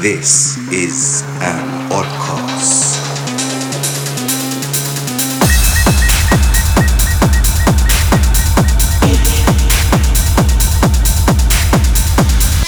[0.00, 3.02] This is an oddcast.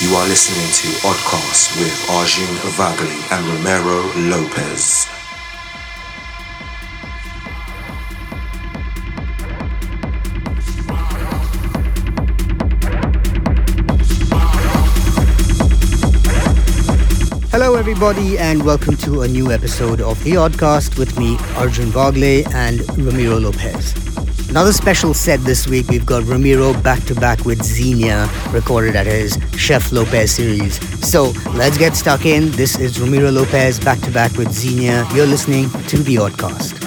[0.03, 5.10] You are listening to Oddcast with Arjun Vagale and Ramiro Lopez.
[17.91, 22.89] Everybody, and welcome to a new episode of The Oddcast with me, Arjun Vagale, and
[22.97, 23.93] Ramiro Lopez.
[24.49, 25.89] Another special set this week.
[25.89, 30.79] We've got Ramiro back to back with Xenia, recorded at his Chef Lopez series.
[31.05, 32.53] So let's get stuck in.
[32.53, 35.05] This is Ramiro Lopez back to back with Xenia.
[35.13, 36.80] You're listening to The Oddcast.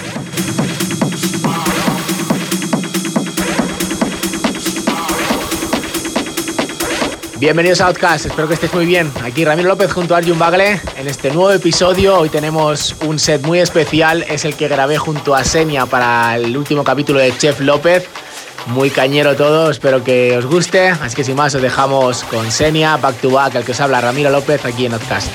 [7.43, 9.11] Bienvenidos a Outcast, espero que estéis muy bien.
[9.21, 12.17] Aquí Ramiro López junto a Arjun Bagle en este nuevo episodio.
[12.17, 16.55] Hoy tenemos un set muy especial, es el que grabé junto a Senia para el
[16.55, 18.07] último capítulo de Chef López.
[18.67, 20.87] Muy cañero todo, espero que os guste.
[20.87, 23.99] Así que sin más, os dejamos con Senia, back to back, al que os habla
[23.99, 25.27] Ramiro López aquí en Outcast.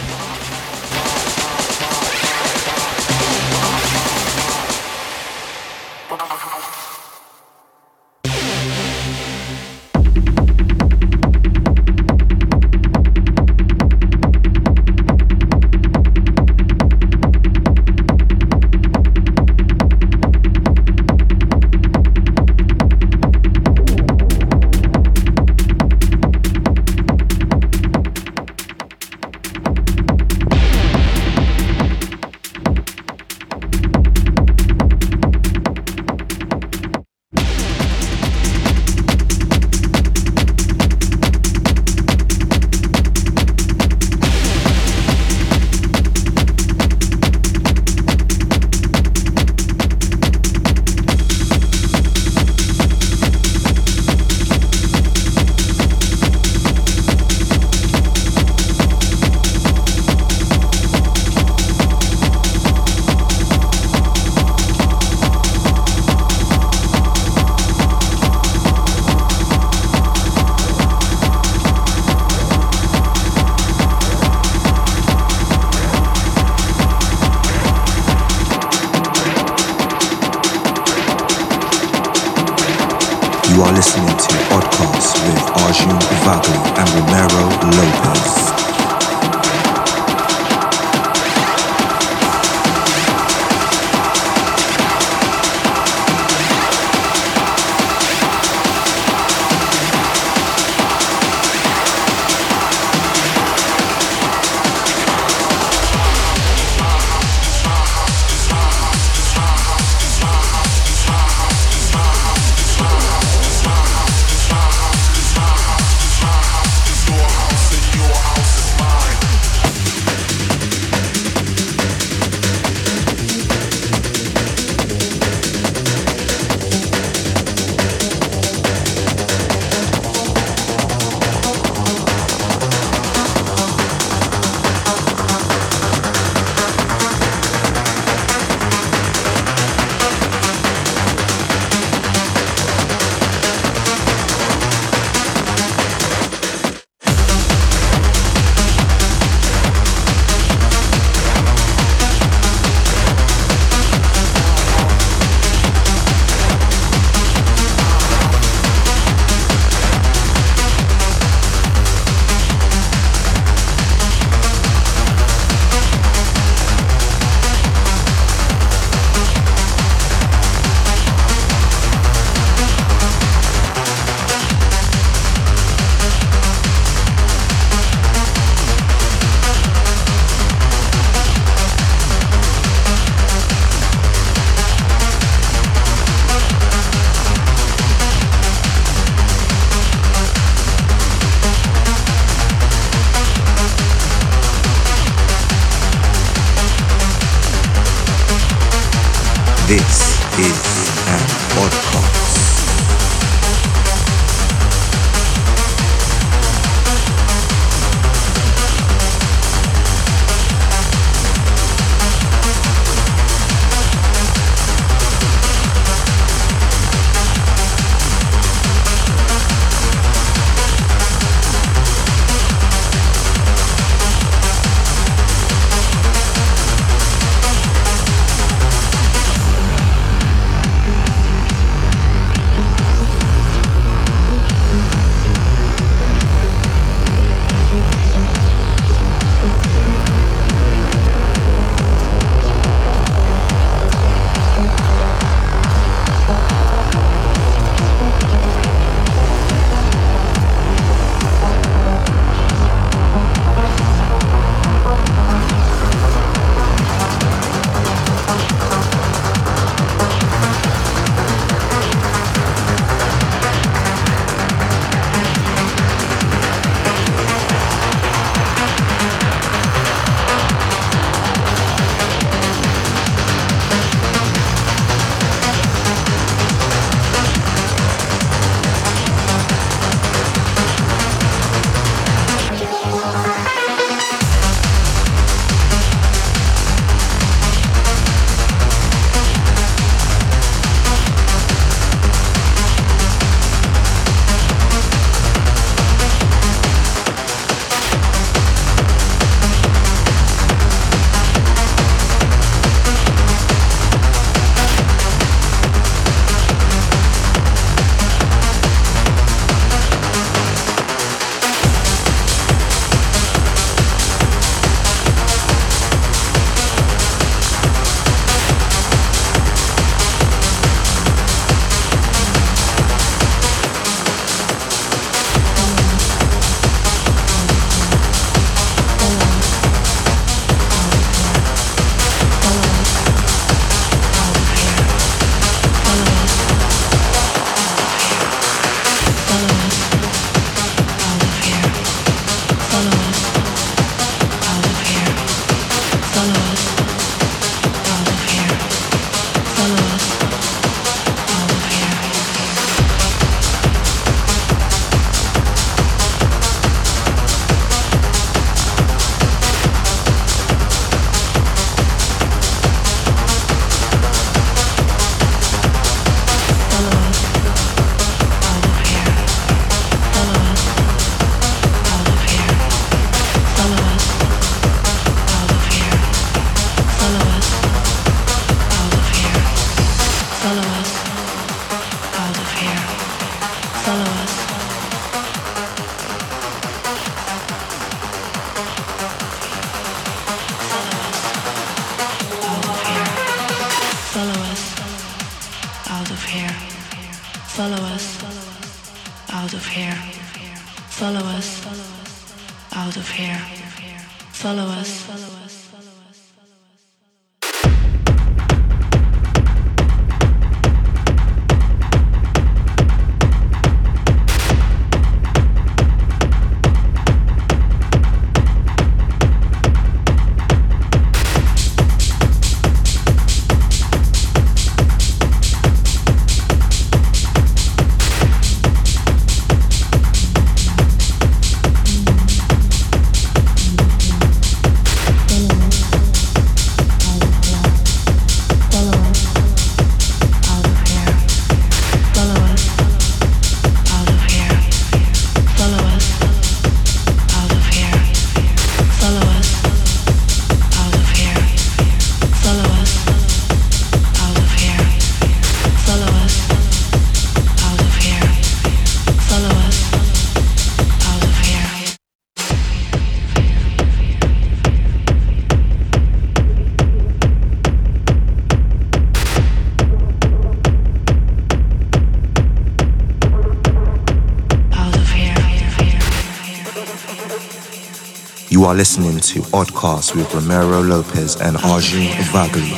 [478.68, 482.76] Are listening to Oddcast with Ramiro Lopez and Arjun Vagale.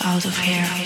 [0.00, 0.84] Out of here.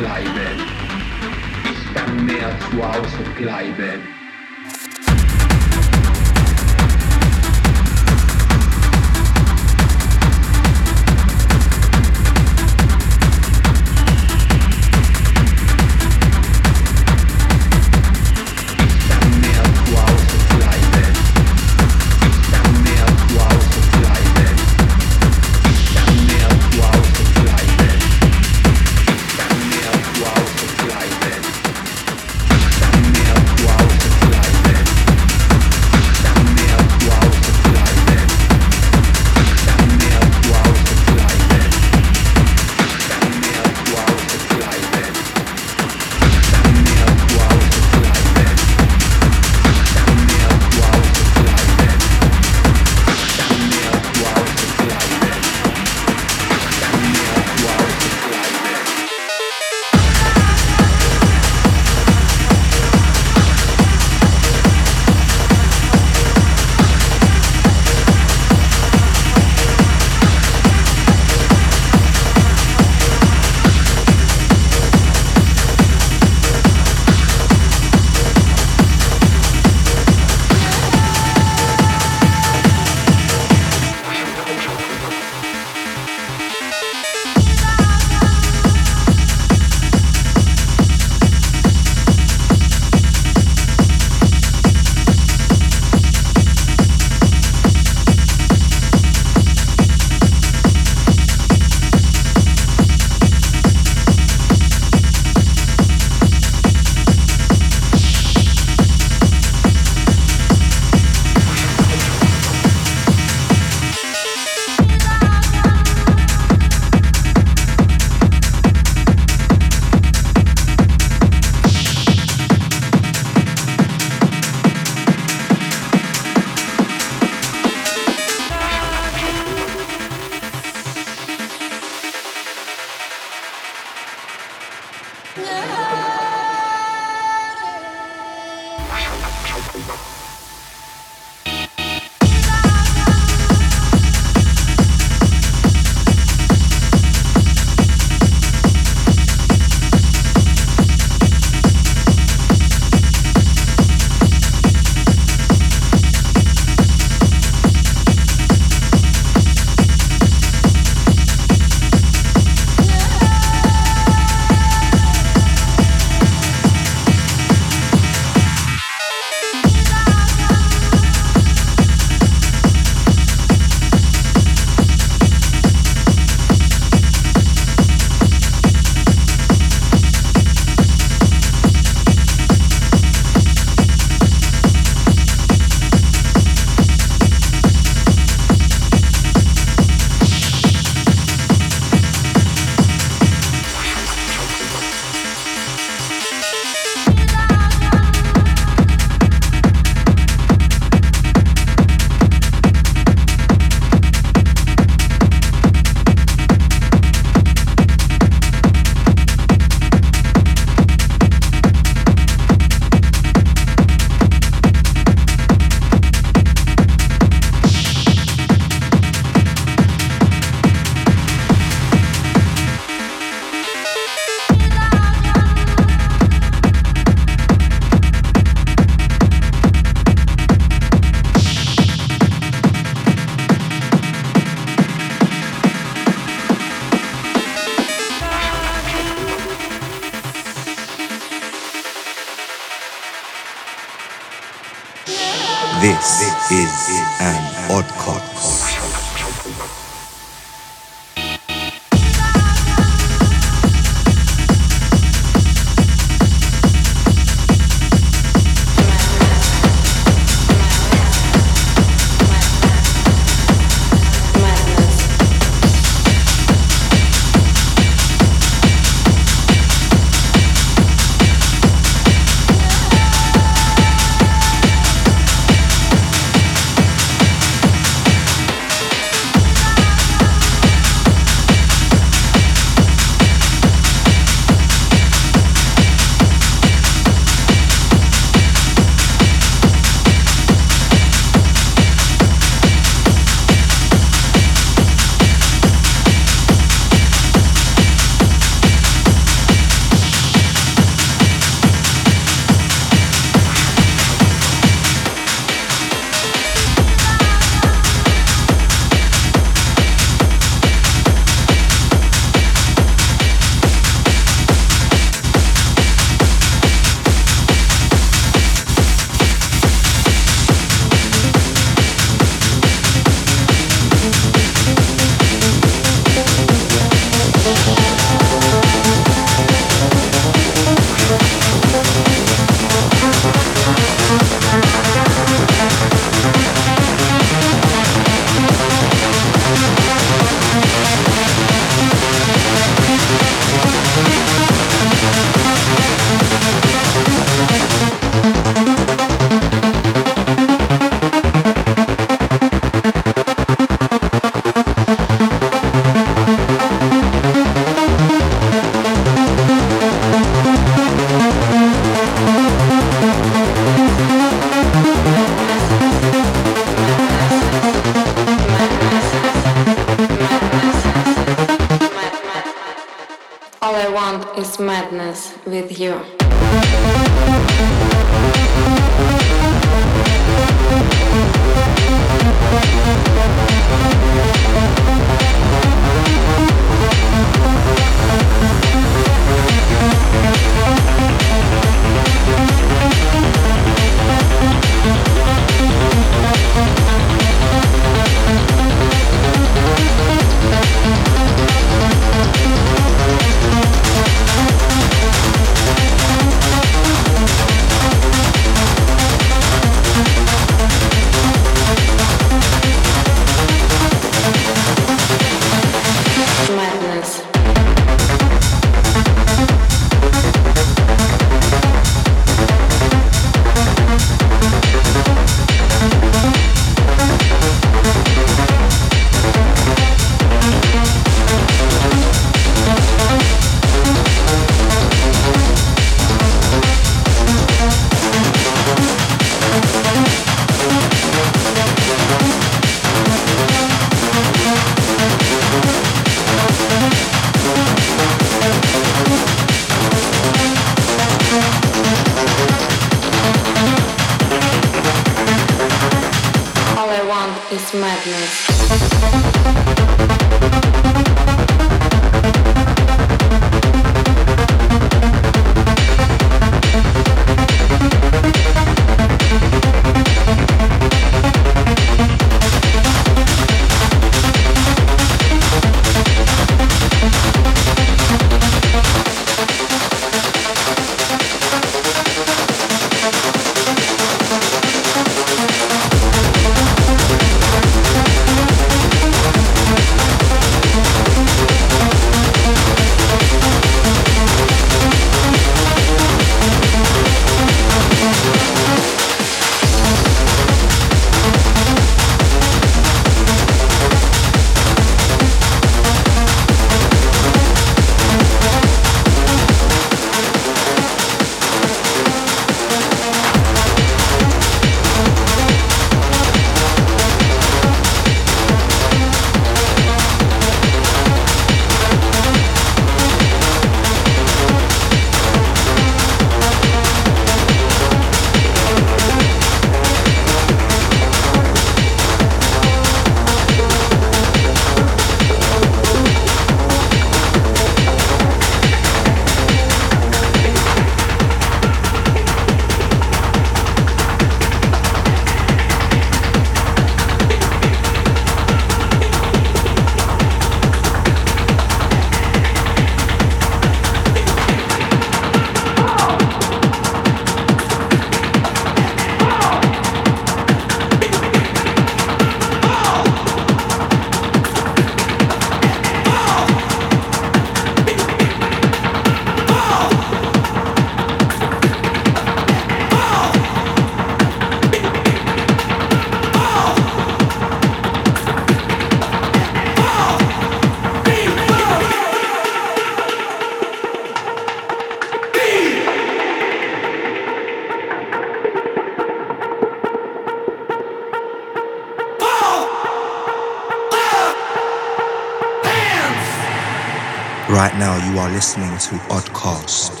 [598.41, 600.00] Listening to Oddcast.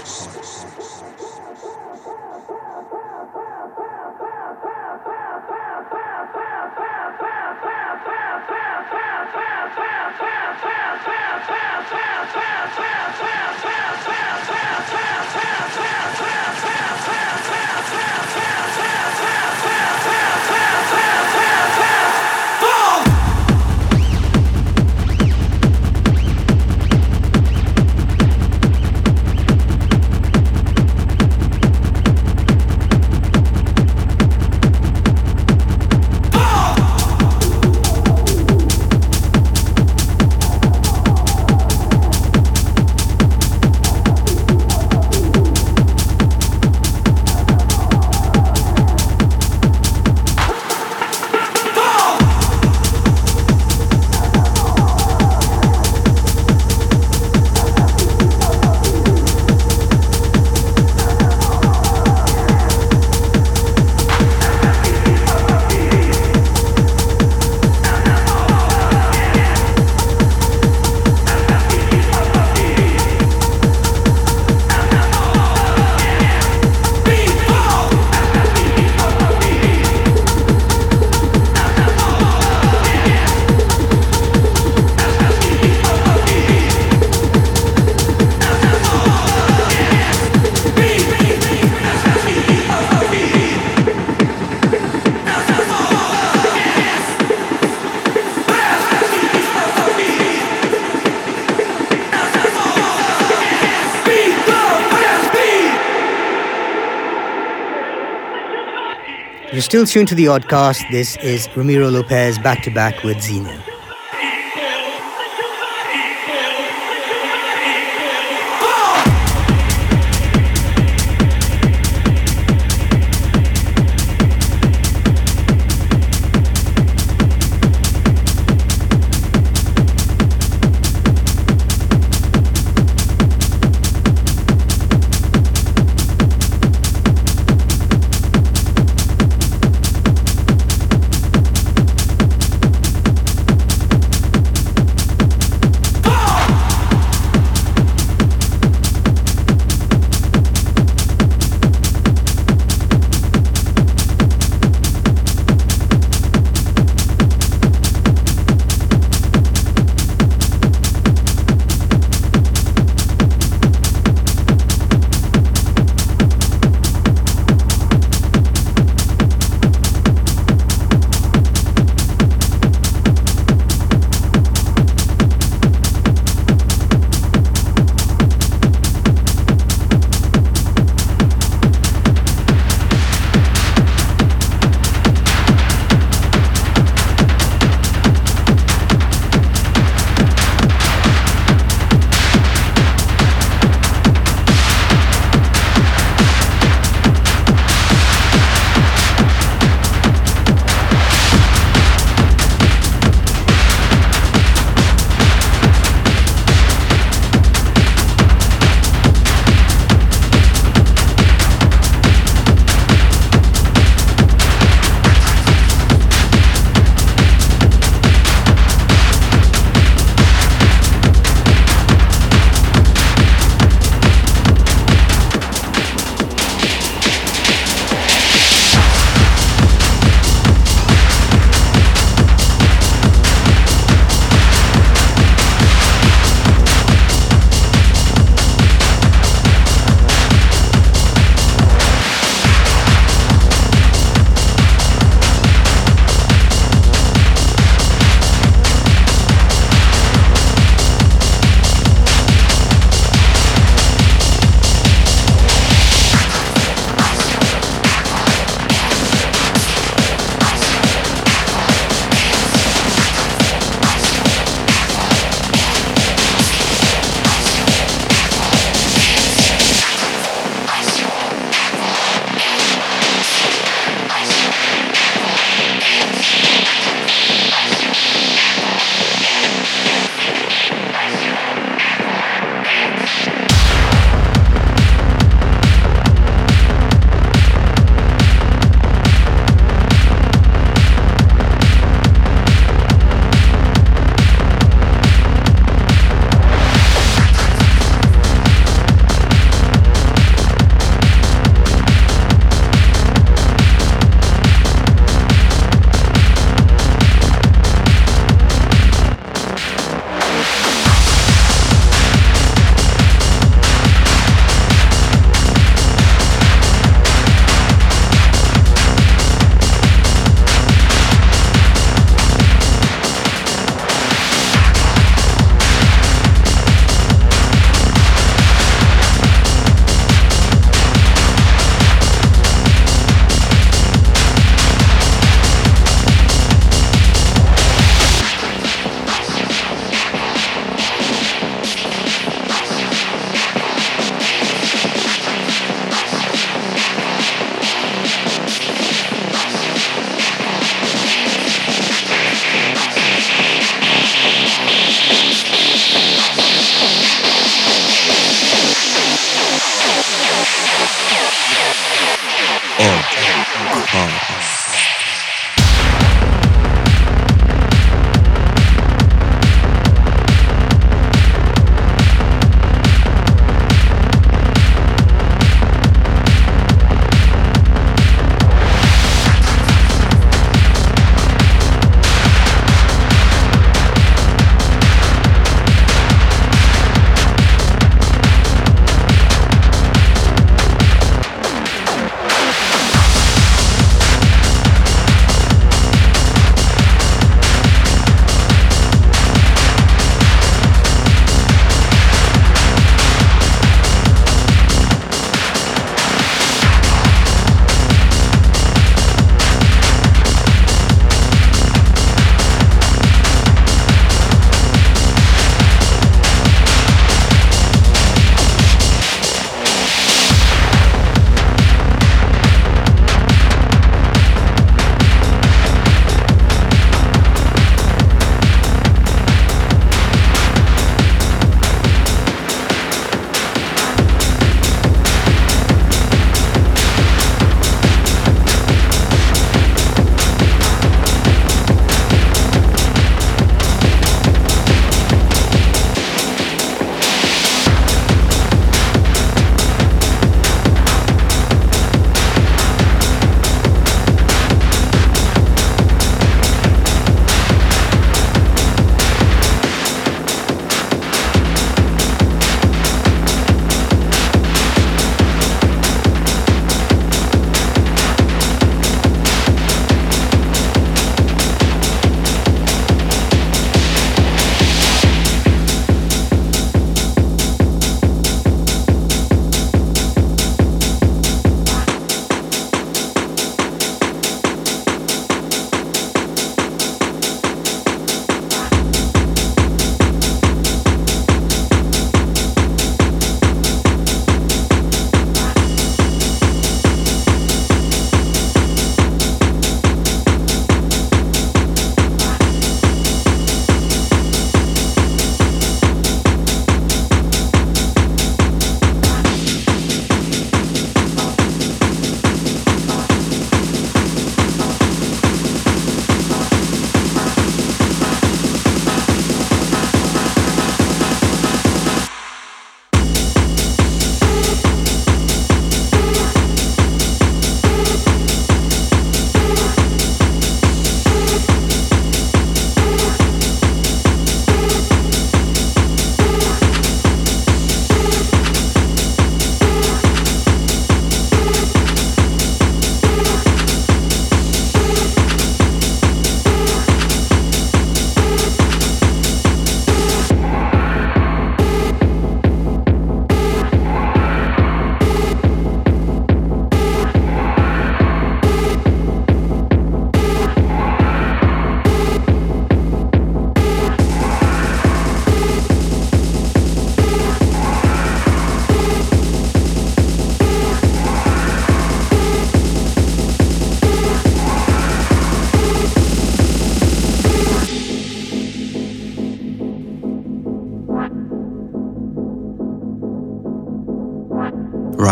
[109.71, 110.83] Still tuned to the Oddcast.
[110.91, 113.70] This is Ramiro Lopez back to back with Xenia.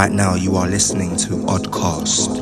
[0.10, 2.38] Right now, you are listening to Oddcast.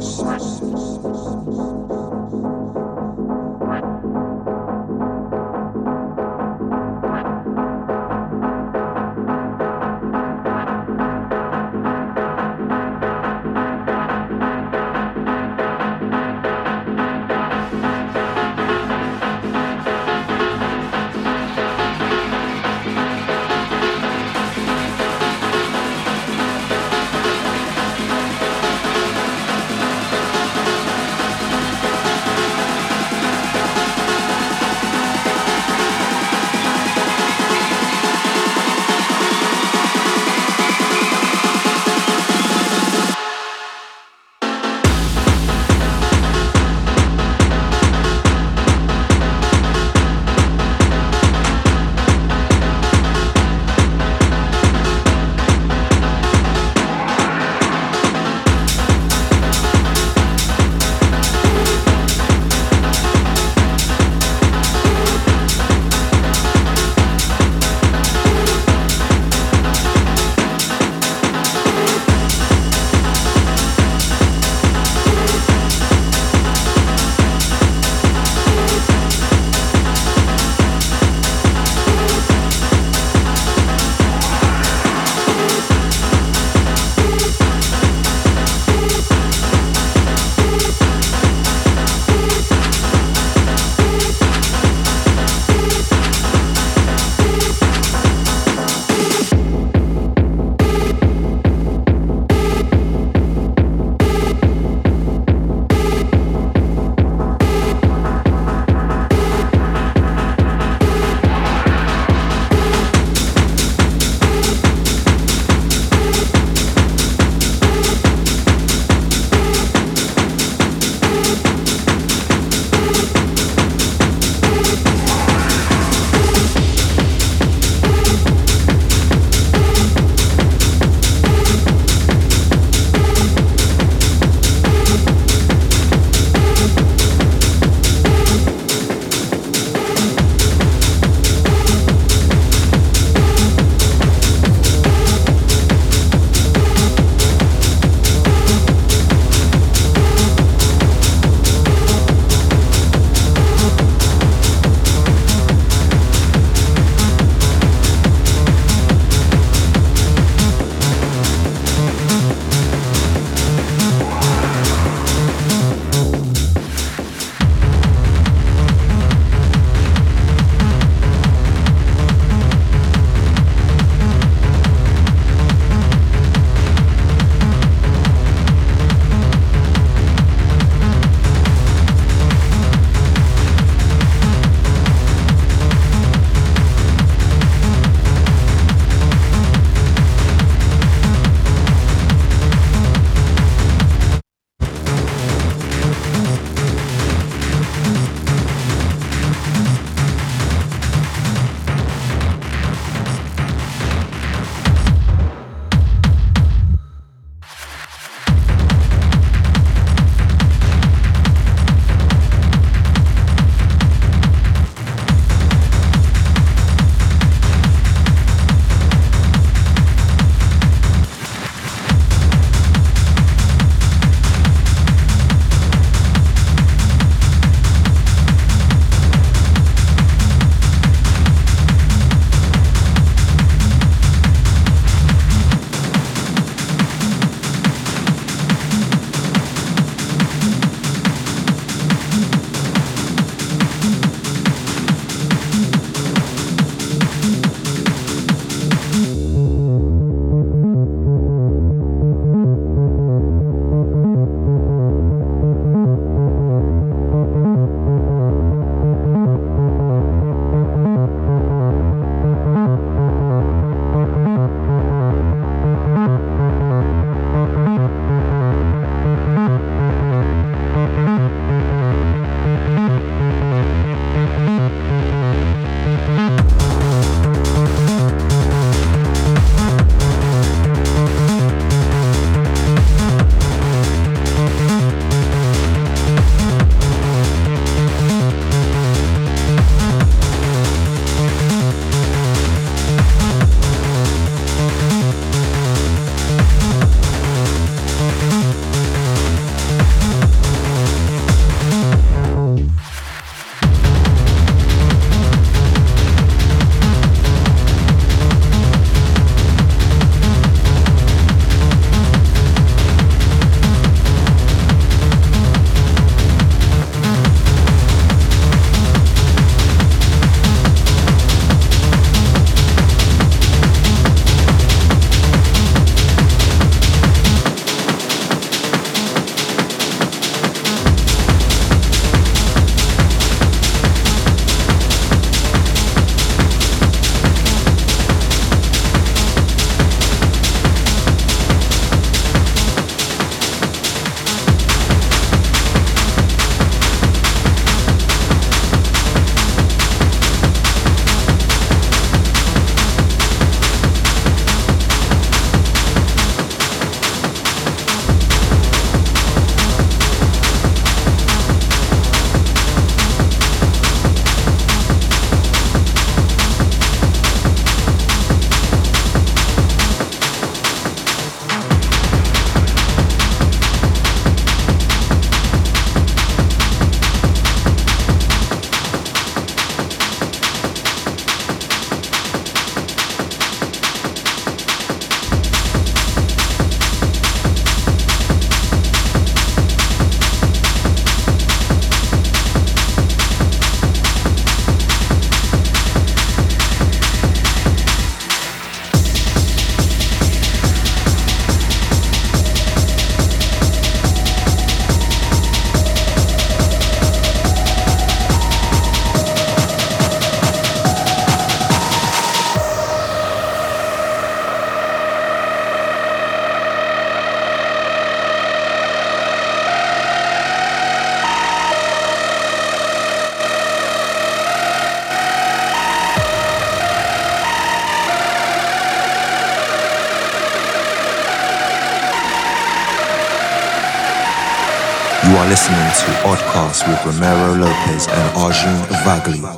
[439.07, 439.56] Arjun Vagale.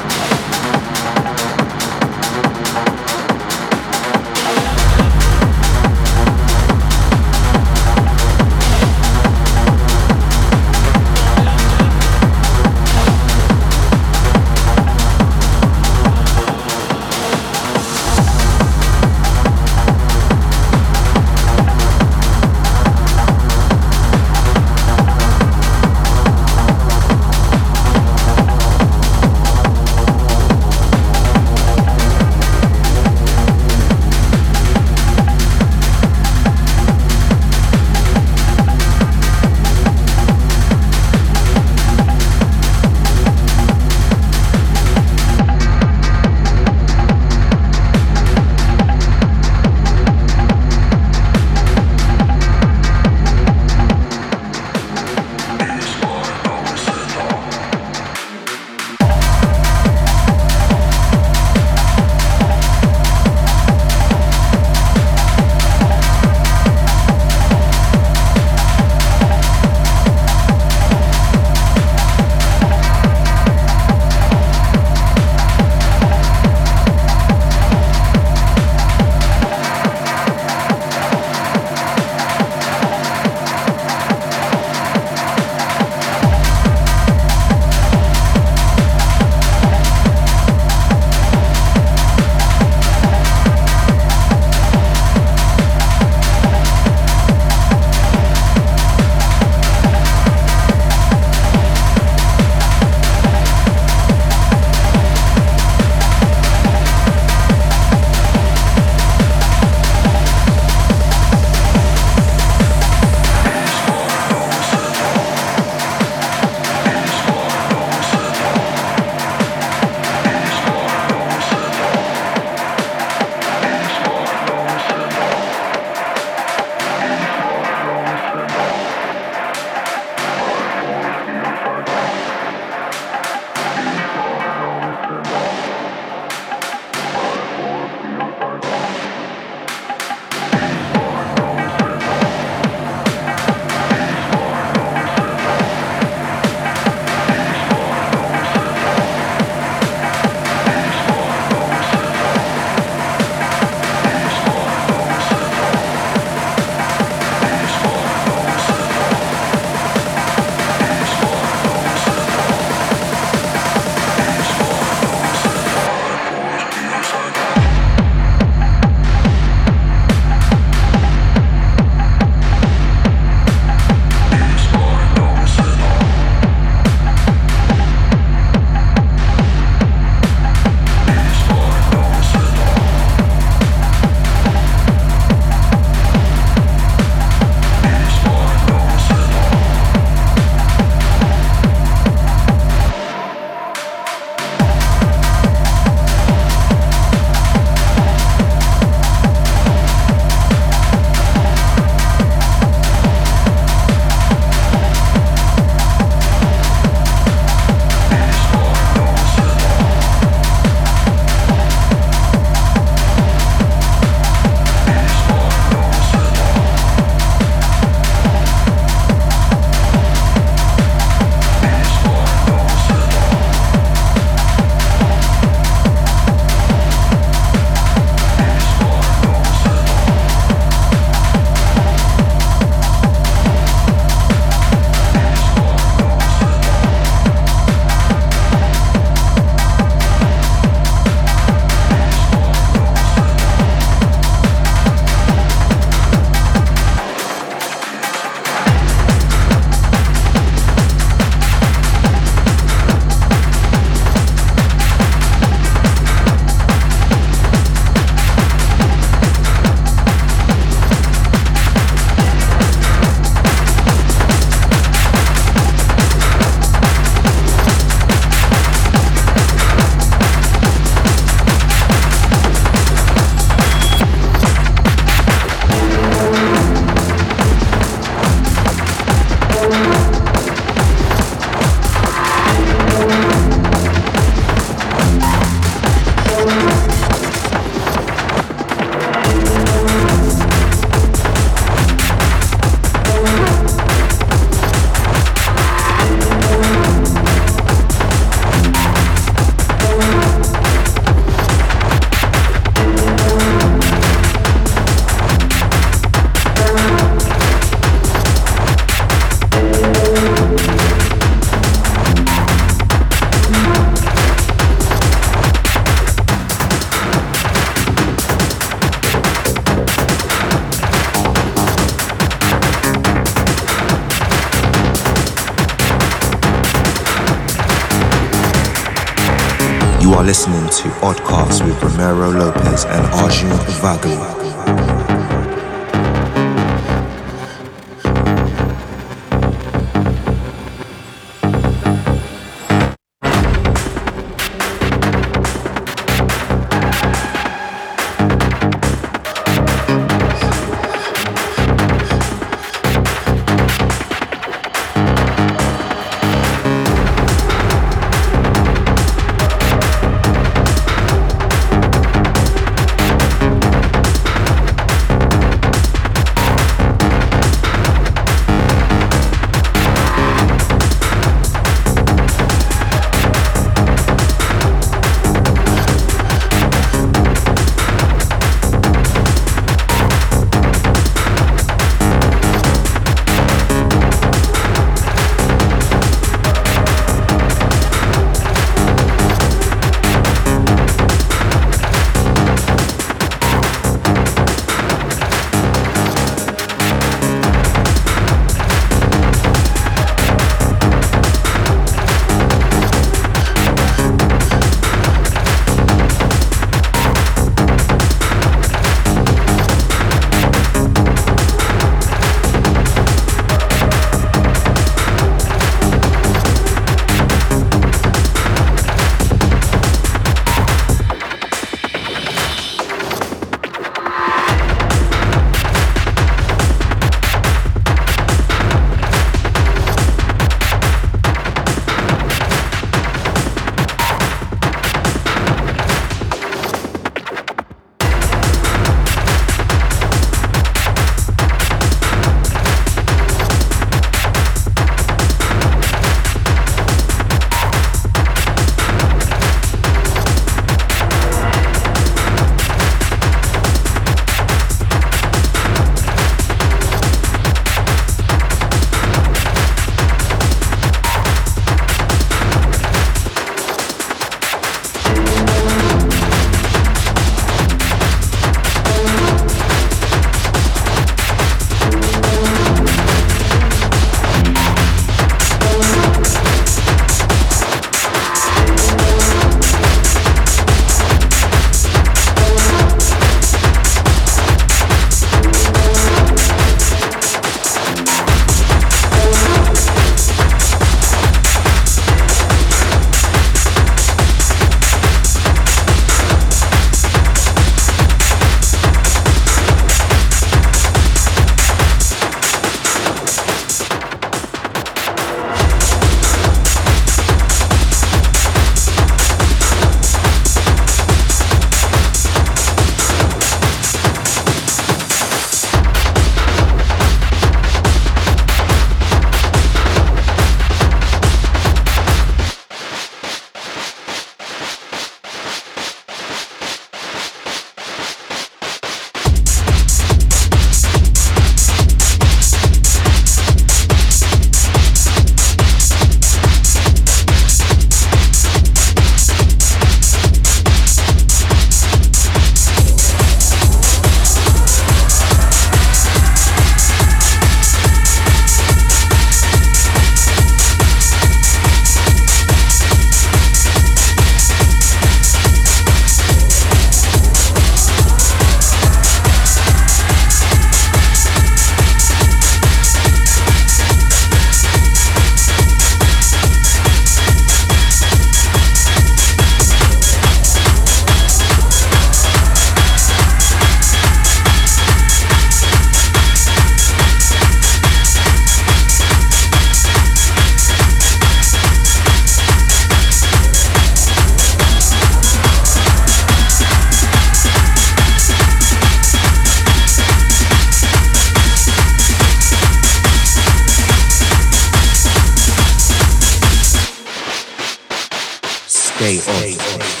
[599.01, 600.00] stay on.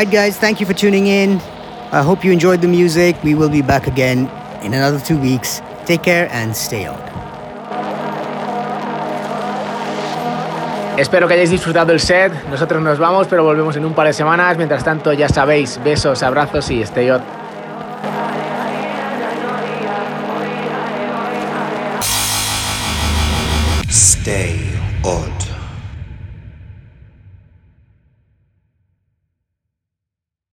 [0.00, 1.42] Right, guys, thank you for tuning in.
[1.92, 3.22] I hope you enjoyed the music.
[3.22, 4.30] We will be back again
[4.62, 5.60] in another two weeks.
[5.84, 6.98] Take care and stay on.
[10.98, 12.32] Espero que hayáis disfrutado el set.
[12.48, 14.56] Nosotros nos vamos, pero volvemos en un par de semanas.
[14.56, 17.39] Mientras tanto, ya sabéis, besos, abrazos y stay on.